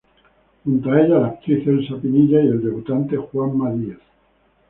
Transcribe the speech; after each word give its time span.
Junto 0.65 0.89
a 0.89 0.99
ella, 0.99 1.19
la 1.19 1.27
actriz 1.27 1.59
Elsa 1.67 1.95
Pinilla 1.97 2.41
y 2.41 2.47
el 2.47 2.63
debutante 2.63 3.17
Juanma 3.17 3.71
Díez. 3.73 3.99